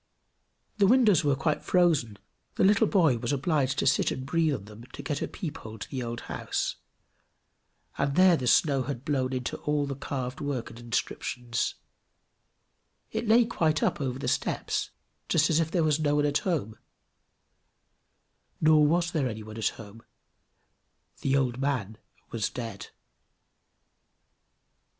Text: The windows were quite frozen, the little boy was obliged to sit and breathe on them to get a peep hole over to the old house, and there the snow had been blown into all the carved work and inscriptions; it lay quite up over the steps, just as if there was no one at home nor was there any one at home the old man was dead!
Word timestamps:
The 0.79 0.87
windows 0.87 1.23
were 1.23 1.35
quite 1.35 1.61
frozen, 1.63 2.17
the 2.55 2.63
little 2.63 2.87
boy 2.87 3.19
was 3.19 3.31
obliged 3.31 3.77
to 3.77 3.85
sit 3.85 4.09
and 4.09 4.25
breathe 4.25 4.55
on 4.55 4.65
them 4.65 4.85
to 4.93 5.03
get 5.03 5.21
a 5.21 5.27
peep 5.27 5.57
hole 5.59 5.73
over 5.73 5.77
to 5.77 5.89
the 5.91 6.01
old 6.01 6.21
house, 6.21 6.77
and 7.99 8.15
there 8.15 8.35
the 8.35 8.47
snow 8.47 8.81
had 8.81 9.05
been 9.05 9.13
blown 9.13 9.31
into 9.31 9.57
all 9.57 9.85
the 9.85 9.93
carved 9.95 10.41
work 10.41 10.71
and 10.71 10.79
inscriptions; 10.79 11.75
it 13.11 13.27
lay 13.27 13.45
quite 13.45 13.83
up 13.83 14.01
over 14.01 14.17
the 14.17 14.27
steps, 14.27 14.89
just 15.29 15.51
as 15.51 15.59
if 15.59 15.69
there 15.69 15.83
was 15.83 15.99
no 15.99 16.15
one 16.15 16.25
at 16.25 16.39
home 16.39 16.79
nor 18.59 18.83
was 18.83 19.11
there 19.11 19.29
any 19.29 19.43
one 19.43 19.57
at 19.59 19.67
home 19.67 20.01
the 21.21 21.37
old 21.37 21.59
man 21.59 21.99
was 22.31 22.49
dead! 22.49 22.87